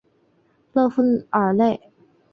[0.73, 1.79] 勒富尔内。